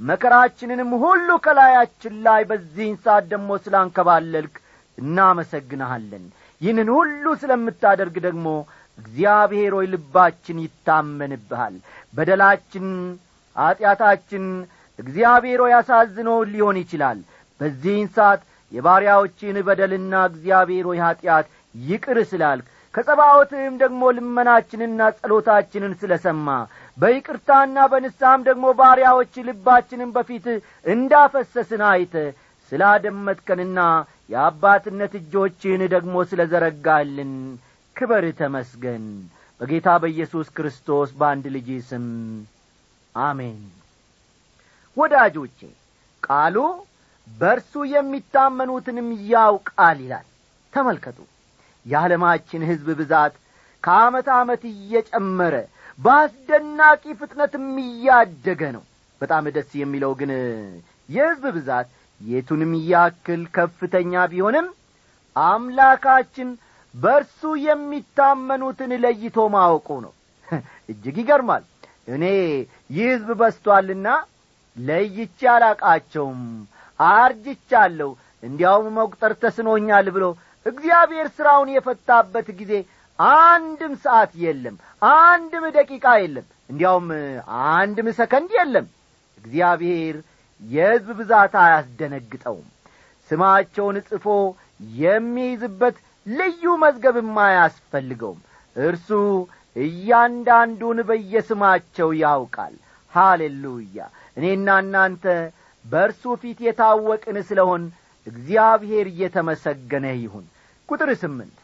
መከራችንንም 0.00 0.90
ሁሉ 1.02 1.28
ከላያችን 1.44 2.14
ላይ 2.26 2.42
በዚህን 2.50 2.96
ሰዓት 3.04 3.24
ደግሞ 3.32 3.50
ስላንከባለልክ 3.64 4.54
እናመሰግንሃለን። 4.98 6.24
ይህንን 6.60 6.88
ሁሉ 6.96 7.24
ስለምታደርግ 7.42 8.16
ደግሞ 8.26 8.46
እግዚአብሔር 8.98 9.72
ሆይ 9.76 9.86
ልባችን 9.92 10.58
ይታመንብሃል። 10.64 11.76
በደላችን 12.14 12.86
ኀጢአታችን 13.56 14.44
እግዚአብሔር 14.98 15.60
ሆይ 15.64 15.72
አሳዝኖ 15.78 16.30
ሊሆን 16.52 16.76
ይችላል። 16.82 17.18
በዚህን 17.60 18.08
ሰዓት 18.16 18.42
የባሪያዎችን 18.72 19.56
በደልና 19.66 20.14
እግዚአብሔር 20.30 20.86
ሆይ 20.90 21.00
ኀጢአት 21.06 21.46
ይቅር 21.84 22.18
ስላልክ 22.30 22.66
ከጸባዖትህም 22.94 23.74
ደግሞ 23.80 24.02
ልመናችንና 24.16 25.00
ጸሎታችንን 25.18 25.92
ስለ 26.00 26.12
ሰማ 26.24 26.48
በይቅርታና 26.98 27.86
በንስሐም 27.92 28.40
ደግሞ 28.48 28.66
ባሪያዎች 28.80 29.34
ልባችንን 29.48 30.10
በፊት 30.16 30.46
እንዳፈሰስን 30.86 31.82
አይተ 31.90 32.14
ስላደመጥከንና 32.72 33.80
የአባትነት 34.30 35.12
እጆችህን 35.20 35.82
ደግሞ 35.94 36.14
ስለ 36.30 36.42
ዘረጋልን 36.52 37.32
ክበር 37.96 38.24
ተመስገን። 38.38 39.04
በጌታ 39.60 39.88
በኢየሱስ 40.02 40.46
ክርስቶስ 40.56 41.10
በአንድ 41.18 41.44
ልጅ 41.54 41.68
ስም 41.90 42.06
አሜን። 43.14 43.58
ወዳጆቼ 44.96 45.58
ቃሉ 46.22 46.56
በእርሱ 47.26 47.84
የሚታመኑትንም 47.92 49.08
ያውቃል 49.30 49.98
ይላል። 50.04 50.26
ተመልከቱ 50.72 51.18
የዓለማችን 51.86 52.66
ሕዝብ 52.68 52.88
ብዛት 53.00 53.34
ከዓመት 53.82 54.28
ዓመት 54.36 54.62
እየጨመረ 54.70 55.54
በአስደናቂ 55.98 57.02
ፍጥነትም 57.20 57.66
እያደገ 57.84 58.62
ነው። 58.76 58.84
በጣም 59.20 59.44
ደስ 59.56 59.70
የሚለው 59.80 60.12
ግን 60.20 60.30
የሕዝብ 61.08 61.44
ብዛት 61.56 61.88
የቱንም 62.20 62.72
ያክል 62.90 63.42
ከፍተኛ 63.56 64.22
ቢሆንም 64.32 64.66
አምላካችን 65.36 66.48
በእርሱ 66.94 67.40
የሚታመኑትን 67.64 68.92
ለይቶ 69.04 69.46
ማወቁ 69.54 69.88
ነው። 70.04 70.12
እጅግ 70.90 71.16
ይገርማል። 71.22 71.64
እኔ 72.08 72.24
ይህ 72.90 73.06
ሕዝብ 73.08 73.30
በስቶአልና 73.40 74.08
ለይቼ 74.76 75.40
አላቃቸውም 75.52 76.40
አርጅቻለሁ 77.00 78.10
እንዲያውም 78.42 78.88
መቁጠር 78.98 79.32
ተስኖኛል 79.42 80.06
ብሎ 80.16 80.24
እግዚአብሔር 80.66 81.26
ሥራውን 81.36 81.70
የፈታበት 81.74 82.46
ጊዜ 82.60 82.72
አንድም 83.18 83.92
ሰዓት 84.04 84.32
የለም 84.44 84.76
አንድም 85.16 85.64
ደቂቃ 85.76 86.06
የለም 86.22 86.46
እንዲያውም 86.70 87.08
አንድም 87.70 88.08
ሰከንድ 88.18 88.50
የለም። 88.58 88.86
እግዚአብሔር 89.38 90.16
የሕዝብ 90.62 91.08
ብዛት 91.18 91.54
አያስደነግጠውም። 91.62 92.66
ስማቸውን 93.30 93.96
ጽፎ 94.08 94.26
የሚይዝበት 94.98 95.96
ልዩ 96.26 96.64
መዝገብም 96.82 97.34
አያስፈልገውም። 97.44 98.40
እርሱ 98.76 99.08
እያንዳንዱን 99.76 100.98
በየስማቸው 101.08 102.08
ያውቃል። 102.22 102.74
ሃሌሉያ! 103.12 103.98
እኔና 104.36 104.68
እናንተ 104.82 105.24
በእርሱ 105.84 106.22
ፊት 106.42 106.58
የታወቅን 106.66 107.36
ስለሆን 107.48 107.82
እግዚአብሔር 108.26 109.06
እየተመሰገነ 109.12 110.06
ይሁን 110.20 110.44
ቁጥር 110.88 111.10
ስምንት። 111.20 111.56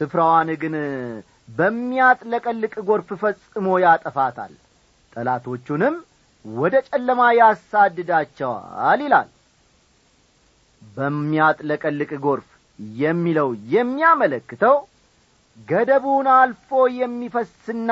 ስፍራዋን 0.00 0.50
ግን 0.62 0.74
በሚያጥለቀልቅ 1.48 2.74
ጎርፍ 2.88 3.08
ፈጽሞ 3.22 3.66
ያጠፋታል። 3.84 4.52
ጠላቶቹንም 5.12 5.94
ወደ 6.44 6.74
ጨለማ 6.88 7.20
ያሳድዳቸዋል 7.38 9.00
ይላል። 9.06 9.28
በሚያጥለቀልቅ 10.82 12.10
ጎርፍ 12.24 12.48
የሚለው 12.98 13.48
የሚያመለክተው 13.74 14.76
ገደቡን 15.68 16.28
አልፎ 16.36 16.70
የሚፈስና 16.98 17.90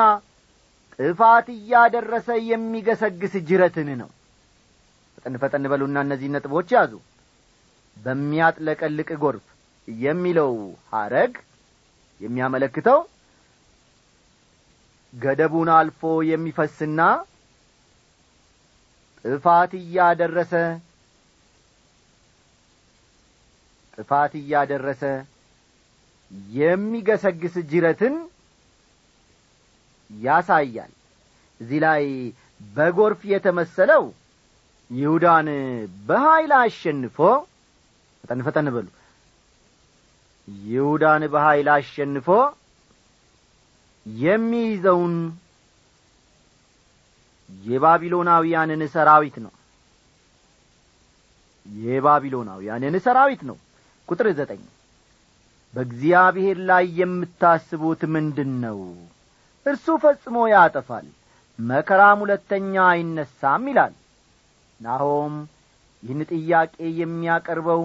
ጥፋት 0.98 1.46
እያደረሰ 1.54 2.28
የሚገሰግስ 2.50 3.34
ጅረትን 3.48 3.88
ነው። 4.00 4.08
ፈጠን 5.16 5.36
ፈጠን 5.42 5.64
በሉና 5.72 5.98
እነዚህ 6.06 6.28
ነጥቦች 6.34 6.68
ያዙ 6.76 6.92
በሚያጥለቀልቅ 7.98 9.08
ጎርፍ 9.22 9.46
የሚለው 9.88 10.52
ሐረግ 10.92 11.32
የሚያመለክተው 12.20 13.00
ገደቡን 15.12 15.68
አልፎ 15.76 16.00
የሚፈስና 16.30 17.00
ጥፋት 19.24 19.72
እያደረሰ 19.80 20.52
ጥፋት 23.98 24.32
እያደረሰ 24.40 25.02
የሚገሰግስ 26.56 27.54
ጅረትን 27.70 28.16
ያሳያል። 30.10 30.92
እዚህ 31.60 31.78
ላይ 31.84 32.04
በጎርፍ 32.70 33.20
የተመሰለው 33.32 34.04
ይሁዳን 34.90 35.48
በኀይል 36.08 36.52
አሸንፎ 36.58 37.16
ፈጠን 38.24 38.40
ፈጠን 38.46 38.68
በሉ። 38.74 38.86
ይሁዳን 40.66 41.22
በኀይል 41.32 41.68
አሸንፎ 41.72 42.28
የሚይዘውን 44.06 45.14
የባቢሎናውያንን 47.50 48.82
ሰራዊት 48.94 49.36
ነው። 49.44 49.52
የባቢሎናውያንን 51.66 52.96
ሰራዊት 53.06 53.42
ነው። 53.48 53.56
ቁጥር 54.08 54.26
ዘጠኝ 54.38 54.62
በእግዚአብሔር 55.74 56.58
ላይ 56.70 56.84
የምታስቡት 57.00 58.02
ምንድን 58.14 58.52
ነው 58.62 58.78
እርሱ 59.66 59.86
ፈጽሞ 60.02 60.36
ያጠፋል 60.52 61.06
መከራም 61.58 62.18
ሁለተኛ 62.24 62.74
አይነሳም 62.92 63.64
ይላል። 63.70 63.94
ናሆም 64.80 65.34
ይህን 66.02 66.20
ጥያቄ 66.32 66.72
የሚያቀርበው 67.00 67.82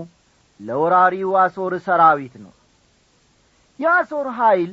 ለወራሪው 0.60 1.32
አሶር 1.40 1.74
ሰራዊት 1.86 2.36
ነው። 2.44 2.54
የአሶር 3.80 4.28
ኀይል 4.38 4.72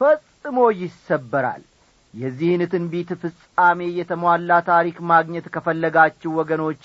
ፈጽሞ 0.00 0.58
ይሰበራል። 0.80 1.62
የዚህን 2.14 2.62
ትንቢት 2.72 3.10
ፍጻሜ 3.22 3.80
የተሟላ 3.98 4.52
ታሪክ 4.68 4.96
ማግኘት 5.10 5.46
ከፈለጋችሁ 5.54 6.30
ወገኖቼ 6.38 6.84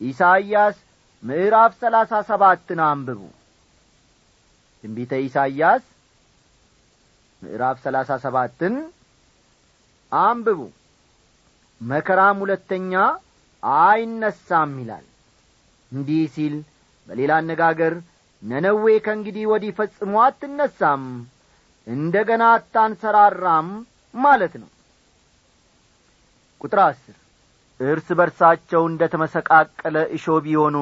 ኢሳይያስ 0.00 0.76
ምዕራፍ 1.22 1.72
ሰላሳ 1.82 2.12
ሰባትን 2.30 2.80
አንብቡ። 2.86 3.20
ትንቢተ 4.84 5.12
ኢሳይያስ 5.26 5.84
ምዕራፍ 7.42 7.76
ሰላሳ 7.84 8.10
ሰባትን 8.24 8.74
አንብቡ። 10.12 10.60
መከራም 11.80 12.36
ሁለተኛ 12.42 12.92
አይነሳም 13.82 14.72
ይላል። 14.80 15.06
እንዲህ 15.92 16.22
ሲል 16.34 16.54
በሌላ 17.12 17.32
አነጋገር 17.40 17.94
ነነዌ 18.42 18.84
ከእንግዲህ 19.04 19.42
ወዲህ 19.50 19.72
ፈጽሞ 19.78 20.12
አትነሳም 20.22 21.02
እንደ 21.86 22.14
ገና 22.28 22.42
አታንሰራራም 22.54 23.68
ማለት 24.14 24.54
ነው። 24.62 24.70
ቁጥር 26.60 26.80
አስር 26.84 27.16
እርስ 27.80 28.08
በርሳቸው 28.18 28.82
እንደ 28.88 29.02
ተመሰቃቀለ 29.14 29.96
እሾ 30.16 30.36
ቢሆኑ 30.44 30.76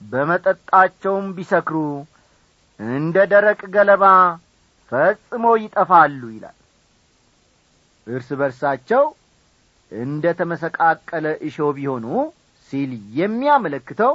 በመጠጣቸውም 0.00 1.26
ቢሰክሩ 1.36 1.76
እንደ 2.80 3.26
ደረቅ 3.32 3.60
ገለባ 3.74 4.04
ፈጽሞ 4.92 5.44
ይጠፋሉ 5.64 6.22
ይላል። 6.36 6.56
እርስ 8.06 8.30
በርሳቸው 8.40 9.04
እንደ 9.92 10.26
ተመሰቃቀለ 10.38 11.26
እሾ 11.48 11.68
ቢሆኑ 11.76 12.06
ሲል 12.72 12.90
የሚያመለክተው 13.18 14.12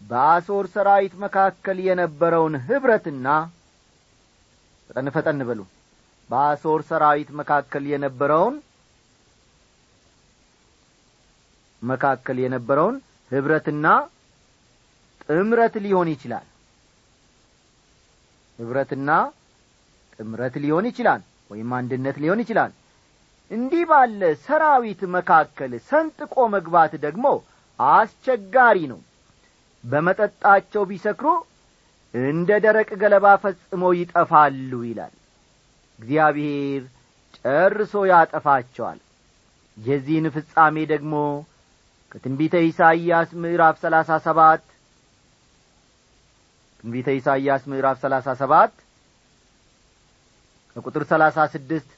በአሶር 0.00 0.66
ሰራዊት 0.74 1.14
መካከል 1.22 1.78
የነበረውን 1.86 2.54
ኅብረትና 2.66 3.26
ፈጠን 4.90 5.08
ፈጠን 5.14 5.40
በሉ። 5.48 5.60
በአሶር 6.30 6.80
ሰራዊት 6.90 7.30
መካከል 7.40 7.84
የነበረውን 7.92 8.54
መካከል 11.82 12.36
የነበረውን 12.42 12.96
ኅብረትና 13.30 13.86
ጥምረት 15.24 15.74
ሊሆን 15.84 16.08
ይችላል። 16.14 16.46
ኅብረትና 18.58 19.10
ጥምረት 20.18 20.54
ሊሆን 20.62 20.86
ይችላል 20.90 21.20
ወይም 21.50 21.70
አንድነት 21.78 22.16
ሊሆን 22.22 22.40
ይችላል። 22.44 22.72
እንዲህ 23.50 23.84
ባለ 23.90 24.22
ሰራዊት 24.46 25.02
መካከል 25.14 25.72
ሰንጥቆ 25.90 26.34
መግባት 26.54 26.94
ደግሞ 27.04 27.26
አስቸጋሪ 27.78 28.78
ነው 28.92 28.98
በመጠጣቸው 29.84 30.82
ቢሰክሩ 30.90 31.26
እንደ 32.14 32.50
ደረቅ 32.64 32.88
ገለባ 33.02 33.26
ፈጽሞ 33.42 33.82
ይጠፋሉ 33.98 34.72
ይላል። 34.88 35.14
እግዚአብሔር 35.98 36.82
ጨርሶ 37.38 37.94
ያጠፋቸዋል። 38.10 38.98
የዚህን 39.76 40.26
ፍጻሜ 40.36 40.76
ደግሞ 40.92 41.14
ከትንቢተ 42.12 42.54
ኢሳይያስ 42.68 43.30
ምዕራፍ 43.42 43.76
ሰላሳ 43.82 44.10
ሰባት 44.26 44.62
ትንቢተ 46.80 47.08
ኢሳይያስ 47.18 47.62
ምዕራፍ 47.70 47.96
ሰላሳ 48.04 48.28
ሰባት 48.42 48.72
ከቁጥር 50.76 51.02
ሰላሳ 51.12 51.38
ስድስት 51.54 51.90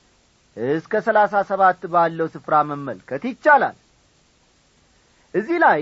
እስከ 0.56 0.92
ሰላሳ 1.06 1.34
ሰባት 1.50 1.80
ባለው 1.92 2.28
ስፍራ 2.34 2.54
መመልከት 2.70 3.22
ይቻላል። 3.28 3.76
እዚህ 5.34 5.58
ላይ 5.64 5.80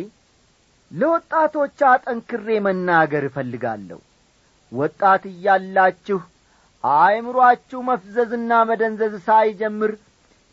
ለወጣቶች 0.90 1.78
አጠንክሬ 1.90 2.46
መናገር 2.66 3.24
እፈልጋለሁ። 3.28 3.98
ወጣት 4.72 5.22
እያላችሁ 5.30 6.20
አእምሮአችሁ 6.84 7.80
መፍዘዝና 7.88 8.52
መደንዘዝ 8.68 9.14
ሳይጀምር 9.26 9.92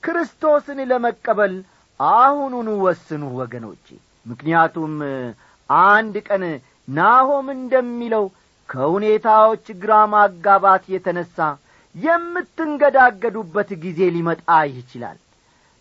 ክርስቶስን 0.04 0.80
ለመቀበል 0.92 1.54
አሁኑኑ 2.00 2.70
ወስኑ 2.86 3.24
ወገኖቼ። 3.40 3.86
ምክንያቱም 4.26 4.94
አንድ 5.70 6.16
ቀን 6.28 6.44
ናሆም 6.92 7.48
እንደሚለው 7.56 8.26
ከሁኔታዎች 8.70 9.66
ግራ 9.82 9.94
ማጋባት 10.14 10.84
የተነሣ 10.94 11.38
የምትንገዳገዱበት 11.96 13.70
ጊዜ 13.84 14.00
ሊመጣ 14.16 14.48
ይችላል። 14.72 15.18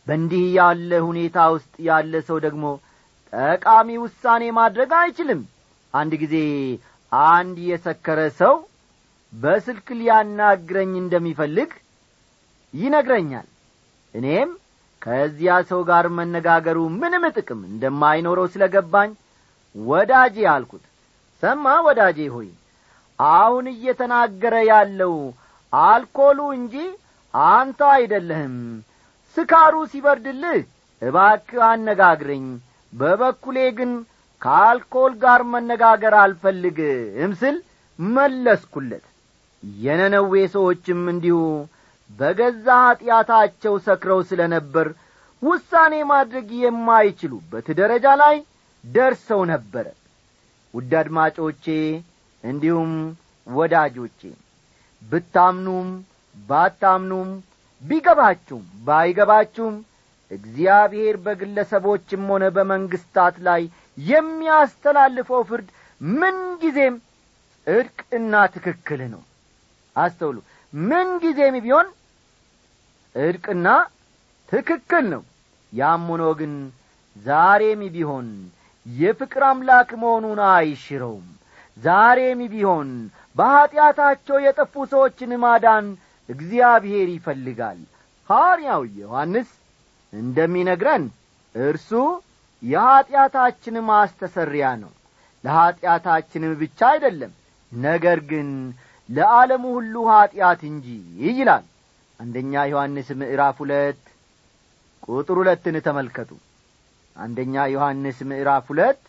በእንዲህ 0.07 0.45
ያለ 0.57 0.91
ሁኔታ 1.07 1.39
ውስጥ 1.55 1.75
ያለ 1.87 2.15
ሰው 2.29 2.39
ደግሞ 2.47 2.65
ጠቃሚ 3.35 3.89
ውሳኔ 4.03 4.43
ማድረግ 4.59 4.91
አይችልም። 4.99 5.41
አንድ 5.95 6.13
ጊዜ 6.23 6.37
አንድ 7.33 7.57
የሰከረ 7.69 8.21
ሰው 8.41 8.55
በስልክ 9.33 9.87
ሊያናግረኝ 9.99 10.93
እንደሚፈልግ 11.01 11.71
ይነግረኛል። 12.75 13.47
እኔም 14.15 14.51
ከዚያ 15.03 15.55
ሰው 15.71 15.81
ጋር 15.89 16.05
መነጋገሩ 16.19 16.79
ምንም 17.01 17.25
ጥቅም 17.37 17.61
እንደማይኖረው 17.71 18.47
ስለ 18.53 18.65
ገባኝ 18.75 19.11
ወዳጄ 19.75 20.37
አልኩት። 20.53 20.85
ሰማ 21.43 21.75
ወዳጄ 21.87 22.19
ሆይ 22.35 22.49
አሁን 23.19 23.67
እየተናገረ 23.73 24.55
ያለው 24.71 25.15
አልኮሉ 25.73 26.39
እንጂ 26.57 26.75
አንተ 27.53 27.81
አይደለህም። 27.95 28.57
ስካሩ 29.37 29.75
ሲበርድልህ 29.93 30.61
እባክህ 31.03 31.63
አነጋግረኝ 31.69 32.45
በበኩሌ 32.95 33.59
ግን 33.79 33.93
ከአልኮል 34.43 35.13
ጋር 35.23 35.41
መነጋገር 35.53 36.15
አልፈልግም 36.23 37.33
ስል 37.41 37.57
መለስኩለት። 37.99 39.05
የነነዌ 39.81 40.33
ሰዎችም 40.55 41.01
እንዲሁ 41.13 41.39
በገዛ 42.11 42.67
ኀጢአታቸው 42.83 43.75
ሰክረው 43.87 44.21
ስለ 44.31 44.41
ነበር 44.55 44.89
ውሳኔ 45.43 45.95
ማድረግ 46.11 46.49
የማይችሉበት 46.61 47.67
ደረጃ 47.81 48.07
ላይ 48.23 48.37
ደርሰው 48.85 49.41
ነበረ። 49.53 49.87
ውድ 50.75 50.93
አድማጮቼ 51.01 51.65
እንዲሁም 52.45 52.93
ወዳጆቼ 53.47 54.21
ብታምኑም 55.03 55.89
ባታምኑም 56.37 57.31
ቢገባችሁም 57.83 58.65
ባይገባችሁም 58.87 59.75
እግዚአብሔር 60.35 61.17
በግለሰቦችም 61.25 62.23
ሆነ 62.31 62.45
በመንግስታት 62.57 63.37
ላይ 63.47 63.63
የሚያስተላልፈው 64.09 65.43
ፍርድ 65.49 65.69
ምንጊዜም 66.01 66.95
ጽድቅና 67.67 68.35
ትክክል 68.55 69.01
ነው። 69.13 69.23
አስተውሉ። 69.97 70.37
ምንጊዜም 70.73 71.57
ቢሆን 71.65 71.89
ጽድቅና 73.15 73.67
ትክክል 74.49 75.05
ነው። 75.13 75.23
ያም 75.73 76.05
ሆኖ 76.11 76.25
ግን 76.41 76.53
ዛሬም 77.17 77.83
ቢሆን 77.95 78.29
የፍቅር 78.87 79.43
አምላክ 79.51 79.91
መሆኑን 80.03 80.41
አይሽረውም። 80.49 81.27
ዛሬም 81.77 82.41
ቢሆን 82.53 82.89
በኀጢአታቸው 83.37 84.37
የጠፉ 84.43 84.75
ሰዎችን 84.93 85.33
ማዳን 85.45 85.87
እግዚአብሔር 86.29 87.09
ይፈልጋል። 87.15 87.81
ሐዋርያው 88.31 88.83
ዮሐንስ 88.99 89.49
እንደሚነግረን 90.15 91.05
እርሱ 91.55 91.91
የኀጢአታችን 92.63 93.77
ማስተሰሪያ 93.89 94.67
ነው። 94.83 94.93
ለኀጢአታችንም 95.45 96.53
ብቻ 96.61 96.81
አይደለም 96.93 97.33
ነገር 97.73 98.19
ግን 98.31 98.49
ለዓለሙ 99.09 99.65
ሁሉ 99.77 99.95
ኀጢአት 100.11 100.61
እንጂ 100.71 100.87
ይላል። 101.31 101.65
አንደኛ 102.21 102.63
ዮሐንስ 102.73 103.09
ምዕራፍ 103.21 103.57
ሁለት 103.63 104.01
ቁጥር 105.09 105.37
ሁለትን 105.41 105.77
ተመልከቱ። 105.87 106.31
አንደኛ 107.17 107.65
ዮሐንስ 107.73 108.19
ምዕራፍ 108.31 108.67
ሁለት 108.73 109.01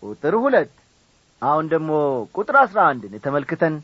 ቁጥር 0.00 0.34
ሁለት 0.44 0.72
አሁን 1.42 1.66
ደግሞ 1.72 1.90
ቁጥር 2.34 2.56
አሥራ 2.62 2.80
አንድን 2.92 3.14
ተመልክተን 3.24 3.74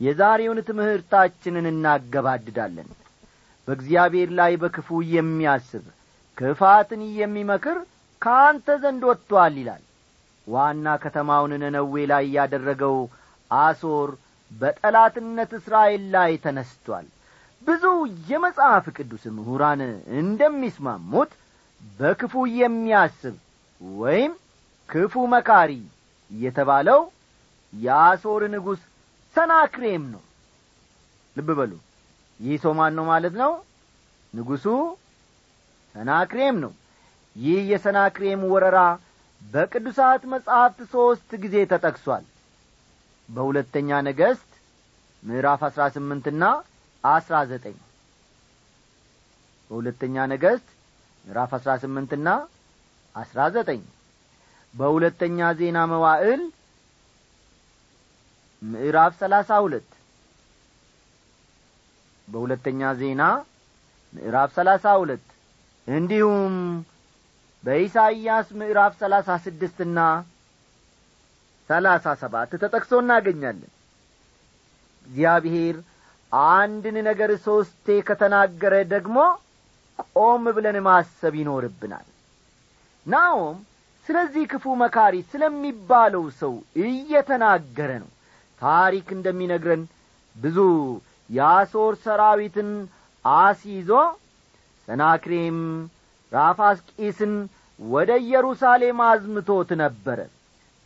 የዛሬውን 0.00 0.58
ትምህርታችንን 0.68 1.66
እናገባድዳለን 1.72 2.88
በእግዚአብሔር 3.68 4.30
ላይ 4.38 4.52
በክፉ 4.62 4.88
የሚያስብ 5.12 5.84
ክፋትን 6.38 7.02
የሚመክር 7.18 7.78
ከአንተ 8.22 8.76
ዘንድ 8.82 9.02
ወጥቶአል 9.08 9.54
ይላል። 9.60 9.82
ዋና 10.46 10.86
ከተማውን 11.02 11.52
ነነዌ 11.62 11.94
ላይ 12.10 12.24
ያደረገው 12.36 12.96
አሶር 13.50 14.10
በጠላትነት 14.50 15.50
እስራኤል 15.58 16.02
ላይ 16.14 16.32
ተነስቶአል 16.44 17.06
ብዙ 17.62 17.84
የመጽሐፍ 18.28 18.86
ቅዱስ 18.96 19.22
ምሁራን 19.36 19.80
እንደሚስማሙት 20.20 21.30
በክፉ 21.98 22.44
የሚያስብ 22.58 23.36
ወይም 23.98 24.32
ክፉ 24.88 25.24
መካሪ 25.32 25.72
የተባለው 26.30 27.00
የአሶር 27.72 28.42
ንጉሥ 28.54 28.80
ሰናክሬም 29.36 30.04
ነው። 30.12 30.22
ልብ 31.36 31.48
በሉ 31.58 31.72
ይህ 32.40 32.56
ሰው 32.62 32.72
ማን 32.78 32.92
ነው 32.98 33.04
ማለት 33.10 33.34
ነው? 33.42 33.52
ንጉሡ 34.34 34.64
ሰናክሬም 35.94 36.56
ነው። 36.64 36.72
ይህ 37.36 37.60
የሰናክሬም 37.70 38.42
ወረራ 38.52 38.78
በቅዱሳት 39.42 40.22
መጻሕፍት 40.32 40.80
ሦስት 40.92 41.30
ጊዜ 41.42 41.56
ተጠቅሷል። 41.72 42.24
በሁለተኛ 43.28 43.90
ነገሥት 44.08 44.50
ምዕራፍ 45.22 45.60
አሥራ 45.68 45.82
ስምንትና 45.94 46.44
አሥራ 47.04 47.36
ዘጠኝ። 47.50 47.76
በሁለተኛ 49.70 50.16
ነገሥት 50.32 50.68
ምዕራፍ 51.24 51.52
አሥራ 51.58 51.72
ስምንትና 51.82 52.28
አሥራ 53.14 53.40
ዘጠኝ። 53.54 53.82
በሁለተኛ 54.74 55.38
ዜና 55.58 55.78
መዋዕል 55.90 56.42
ምዕራፍ 58.62 59.12
ሰላሳ 59.20 59.50
ሁለት 59.64 59.88
በሁለተኛ 62.28 62.80
ዜና 63.00 63.22
ምዕራፍ 64.12 64.50
ሰላሳ 64.56 64.84
ሁለት 65.00 65.24
እንዲሁም 65.88 66.54
በኢሳይያስ 67.64 68.48
ምዕራፍ 68.60 68.92
ሰላሳ 69.02 69.36
ስድስትና 69.44 69.98
ሰላሳ 71.70 72.06
ሰባት 72.22 72.50
ተጠቅሶ 72.54 72.92
እናገኛለን። 73.02 73.70
እግዚአብሔር 75.06 75.76
አንድን 76.52 76.96
ነገር 77.08 77.30
ሦስቴ 77.46 77.96
ከተናገረ 78.08 78.74
ደግሞ 78.94 79.16
ቆም 80.16 80.44
ብለን 80.56 80.78
ማሰብ 80.86 81.34
ይኖርብናል። 81.40 82.06
ናኦም 83.06 83.56
ስለዚህ 84.06 84.44
ክፉ 84.52 84.74
መካሪ 84.82 85.14
ስለሚባለው 85.32 86.24
ሰው 86.40 86.54
እየተናገረ 86.84 87.90
ነው። 88.02 88.10
ታሪክ 88.62 89.06
እንደሚነግረን 89.16 89.82
ብዙ 90.36 90.58
የአሦር 91.30 91.94
ሰራዊትን 92.04 92.70
አስይዞ 93.24 93.90
ሰናክሬም 94.88 95.58
ራፋስቂስን 96.32 97.34
ወደ 97.78 98.10
ኢየሩሳሌም 98.24 98.98
አዝምቶት 99.06 99.70
ነበረ። 99.82 100.18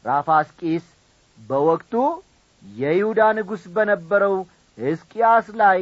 ራፋስቂስ 0.05 0.85
በወቅቱ 1.39 1.95
የይሁዳ 2.65 3.21
ንጉሥ 3.37 3.65
በነበረው 3.75 4.35
ሕዝቅያስ 4.79 5.47
ላይ 5.61 5.81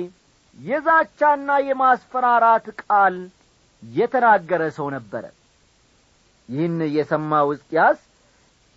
የዛቻና 0.59 1.51
የማስፈራራት 1.67 2.67
ቃል 2.83 3.17
የተናገረ 3.83 4.63
ሰው 4.77 4.87
ነበረ። 4.97 5.25
ይህን 6.49 6.77
የሰማው 6.97 7.47
ሕዝቅያስ 7.53 7.99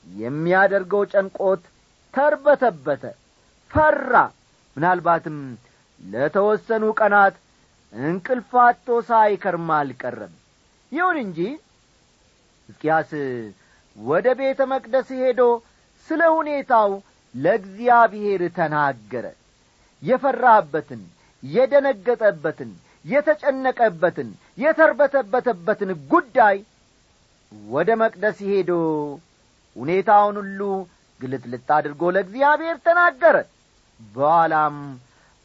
የሚያደርገው 0.07 1.03
ጨንቆት 1.13 1.63
ተርበተበተ 2.13 3.03
ፈራ። 3.71 4.13
ምናልባትም 4.77 5.37
ለተወሰኑ 6.01 6.83
ቀናት 6.99 7.35
እንቅልፋቶ 7.93 8.87
ሳይከርም 9.07 9.69
አልቀረም። 9.77 10.33
ይሁን 10.91 11.17
እንጂ 11.23 11.39
ሕዝቅያስ 12.69 13.11
ወደ 13.95 14.27
ቤተ 14.39 14.59
መቅደስ 14.71 15.07
ሄዶ 15.21 15.41
ስለ 16.07 16.21
ሁኔታው 16.35 16.91
ለእግዚአብሔር 17.35 18.41
ተናገረ። 18.57 19.25
የፈራበትን 20.03 21.01
የደነገጠበትን 21.43 22.71
የተጨነቀበትን 23.05 24.29
የተርበተበተበትን 24.57 25.91
ጉዳይ 26.11 26.57
ወደ 27.69 27.89
መቅደስ 28.01 28.37
ሄዶ 28.49 28.71
ሁኔታውን 29.75 30.35
ሁሉ 30.41 30.61
ግልጥልጥ 31.19 31.67
አድርጎ 31.77 32.01
ለእግዚአብሔር 32.15 32.77
ተናገረ። 32.85 33.35
በኋላም 33.99 34.75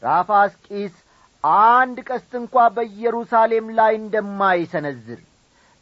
ራፋስቂስ 0.05 0.95
አንድ 1.43 1.97
ቀስት 2.07 2.31
እንኳ 2.39 2.55
በኢየሩሳሌም 2.75 3.67
ላይ 3.79 3.93
እንደማይሰነዝር 3.99 5.19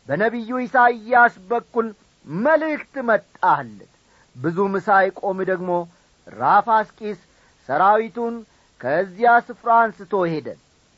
በነቢዩ 0.08 0.50
ኢሳይያስ 0.66 1.36
በኩል 1.52 1.88
መልእክት 2.28 2.96
መጣለት። 3.10 3.92
ብዙም 4.36 4.74
ሳይቆም 4.88 5.40
ደግሞ 5.50 5.72
ራፋስቂስ 6.28 7.20
ሰራዊቱን 7.70 8.36
ከዚያ 8.82 9.32
ስፍራ 9.48 9.70
አንስቶ 9.84 10.14
ሄደ። 10.32 10.48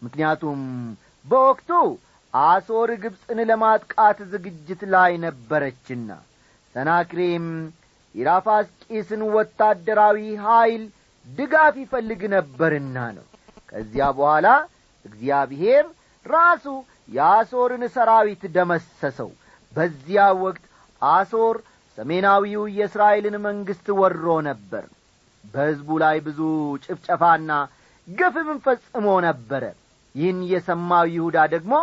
ምክንያቱም 0.02 0.62
በወቅቱ 1.26 1.70
አሶር 2.34 2.90
ግብፅን 3.04 3.40
ለማጥቃት 3.50 4.18
ዝግጅት 4.32 4.82
ላይ 4.94 5.12
ነበረችና 5.26 6.10
ሰናክሬም 6.76 7.46
የራፋስቂስን 8.16 9.22
ወታደራዊ 9.36 10.18
ኀይል 10.44 10.84
ድጋፍ 11.28 11.76
ይፈልግ 11.84 12.22
ነበርና 12.34 12.98
ነው። 13.18 13.26
ከዚያ 13.70 14.06
በኋላ 14.18 14.48
እግዚአብሔር 15.06 15.86
ራሱ 16.26 16.66
የአሶርን 17.10 17.84
ሰራዊት 17.96 18.44
ደመሰሰው። 18.56 19.30
በዚያ 19.72 20.26
ወቅት 20.44 20.64
አሶር 21.02 21.56
ሰሜናዊው 21.98 22.64
የእስራኤልን 22.78 23.36
መንግሥት 23.46 23.88
ወሮ 24.00 24.26
ነበር። 24.48 24.86
በሕዝቡ 25.44 25.98
ላይ 26.04 26.18
ብዙ 26.26 26.40
ጭፍጨፋና 26.86 27.52
ግፍም 28.08 28.50
ፈጽሞ 28.66 29.08
ነበረ። 29.28 29.64
ይህን 30.16 30.40
የሰማው 30.52 31.06
ይሁዳ 31.14 31.38
ደግሞ 31.54 31.74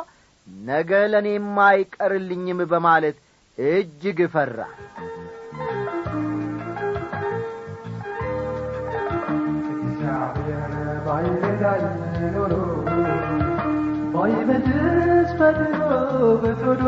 ነገ 0.66 0.90
ለእኔም 1.12 1.56
አይቀርልኝም 1.66 2.60
በማለት 2.72 3.16
እጅግ 3.58 4.18
ፈራ 4.34 4.58
እግዚአብሔር 11.22 11.42
ባይረዳኝ 11.52 11.84
ኖሮ 12.34 12.52
ባይመልስ 14.14 15.30
ፈጥኖ 15.38 15.78
በቶሎ 16.42 16.84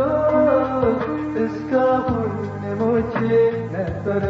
እስካሁን 1.45 2.33
ሞቼ 2.81 3.15
ነበረ 3.75 4.25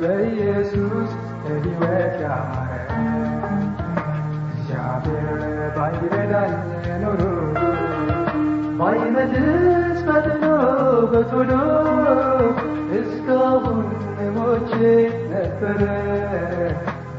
በኢየሱስ 0.00 1.10
ሕይወት 1.46 2.14
ያማረ 2.22 2.72
እግዚአብሔር 4.50 5.40
ባይረዳኝ 5.76 6.54
ኖሮ 7.04 7.22
ባይመልስ 8.80 9.98
ፈጥኖ 10.08 10.44
በቶሎ 11.12 11.52
እስካሁን 13.00 13.82
ሞቼ 14.36 14.72
ነበረ 15.32 15.82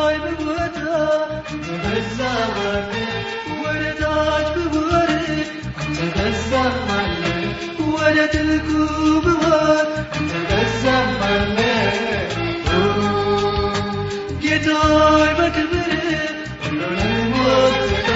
ትበዛማለህ፣ 2.00 3.08
ወደ 3.62 3.82
ታች 4.00 4.50
ብወርድ 4.72 5.40
አንተ 5.80 5.98
በዛማለህ፣ 6.14 7.40
ወደ 7.94 8.18
ጥልቁ 8.34 8.68
ብወርድ 9.24 9.90
አንተ 10.12 10.32
በዛማለህ። 10.50 11.98
ጌታዬ 14.42 14.86
በክብር 15.38 15.90
ሁሉንም 16.62 17.12
ሞልታ 17.34 18.10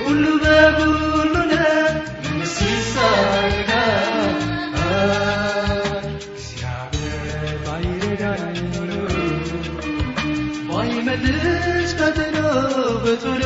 ሁሉ 0.00 0.24
በሁሉ 0.44 0.94
ነህ 1.52 1.92
ምንስ 2.26 2.56
ይሳነኛል? 2.64 4.10
እግዚአብሔር 6.32 7.34
ባይረዳኝ 7.66 8.58
ኖሮ 8.72 8.92
ባይመልስ 10.68 11.42
ፈጥኖ 11.98 12.36
በቶሎ 13.03 13.43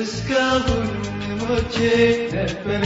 እስካሁን 0.00 0.88
ሞቼ 1.40 1.76
ነበረ 2.34 2.84